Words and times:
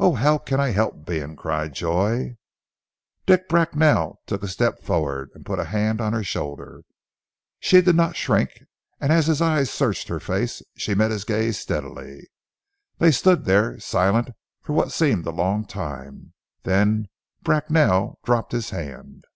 "Oh, 0.00 0.14
how 0.14 0.38
can 0.38 0.58
I 0.58 0.70
help 0.70 1.06
being?" 1.06 1.36
cried 1.36 1.72
Joy. 1.72 2.36
Dick 3.26 3.48
Bracknell 3.48 4.20
took 4.26 4.42
a 4.42 4.48
step 4.48 4.82
forward, 4.82 5.30
and 5.36 5.46
put 5.46 5.60
a 5.60 5.66
hand 5.66 6.00
on 6.00 6.12
her 6.12 6.24
shoulder. 6.24 6.82
She 7.60 7.80
did 7.80 7.94
not 7.94 8.16
shrink, 8.16 8.64
and 9.00 9.12
as 9.12 9.28
his 9.28 9.40
eyes 9.40 9.70
searched 9.70 10.08
her 10.08 10.18
face, 10.18 10.62
she 10.76 10.96
met 10.96 11.12
his 11.12 11.22
gaze 11.22 11.60
steadily. 11.60 12.28
They 12.98 13.12
stood 13.12 13.44
there 13.44 13.78
silent 13.78 14.30
for 14.62 14.72
what 14.72 14.90
seemed 14.90 15.28
a 15.28 15.30
long 15.30 15.64
time, 15.64 16.32
then 16.64 17.06
Bracknell 17.44 18.18
dropped 18.24 18.50
his 18.50 18.70
hand. 18.70 19.26